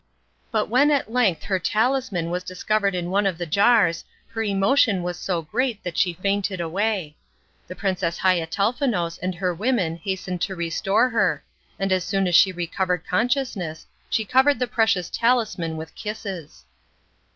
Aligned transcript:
But 0.51 0.67
when 0.67 0.89
at 0.89 1.11
length 1.11 1.43
her 1.43 1.59
talisman 1.59 2.31
was 2.31 2.43
discovered 2.43 2.95
in 2.95 3.11
one 3.11 3.27
of 3.27 3.37
the 3.37 3.45
jars 3.45 4.03
her 4.29 4.41
emotion 4.41 5.03
was 5.03 5.15
so 5.15 5.43
great 5.43 5.83
that 5.83 5.95
she 5.95 6.11
fainted 6.13 6.59
away. 6.59 7.17
The 7.67 7.75
Princess 7.75 8.17
Haiatelnefous 8.17 9.19
and 9.21 9.35
her 9.35 9.53
women 9.53 9.97
hastened 9.97 10.41
to 10.41 10.55
restore 10.55 11.09
her, 11.09 11.43
and 11.77 11.91
as 11.91 12.03
soon 12.03 12.25
as 12.25 12.33
she 12.35 12.51
recovered 12.51 13.05
consciousness 13.07 13.85
she 14.09 14.25
covered 14.25 14.57
the 14.57 14.65
precious 14.65 15.07
talisman 15.07 15.77
with 15.77 15.93
kisses. 15.93 16.65